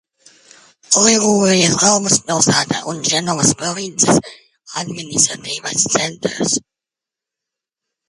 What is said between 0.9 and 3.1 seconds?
Ligūrijas galvaspilsēta un